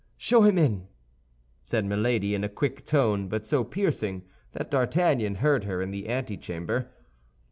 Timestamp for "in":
0.57-0.87, 2.33-2.43, 5.79-5.91